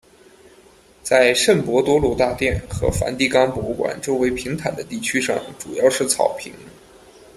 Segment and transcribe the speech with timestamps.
[1.03, 6.51] 在圣伯多禄大殿和梵蒂冈博物馆周围平坦的地区上主要是草坪。